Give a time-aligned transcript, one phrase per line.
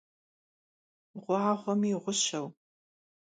[1.23, 2.47] Ğuağuemi ğuşeu.